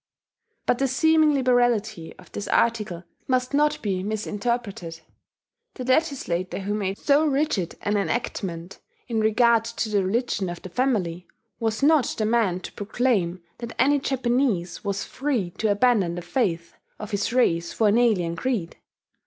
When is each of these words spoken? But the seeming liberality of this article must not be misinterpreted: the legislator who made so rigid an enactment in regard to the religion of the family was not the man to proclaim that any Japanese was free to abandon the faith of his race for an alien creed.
But 0.65 0.79
the 0.79 0.87
seeming 0.87 1.35
liberality 1.35 2.11
of 2.17 2.31
this 2.31 2.47
article 2.47 3.03
must 3.27 3.53
not 3.53 3.79
be 3.83 4.01
misinterpreted: 4.01 4.99
the 5.75 5.83
legislator 5.83 6.61
who 6.61 6.73
made 6.73 6.97
so 6.97 7.23
rigid 7.23 7.75
an 7.83 7.97
enactment 7.97 8.79
in 9.07 9.19
regard 9.19 9.63
to 9.63 9.89
the 9.89 10.03
religion 10.03 10.49
of 10.49 10.59
the 10.63 10.69
family 10.69 11.27
was 11.59 11.83
not 11.83 12.15
the 12.17 12.25
man 12.25 12.61
to 12.61 12.71
proclaim 12.73 13.43
that 13.59 13.75
any 13.77 13.99
Japanese 13.99 14.83
was 14.83 15.03
free 15.03 15.51
to 15.59 15.69
abandon 15.69 16.15
the 16.15 16.23
faith 16.23 16.73
of 16.97 17.11
his 17.11 17.31
race 17.31 17.71
for 17.71 17.87
an 17.89 17.99
alien 17.99 18.35
creed. 18.35 18.77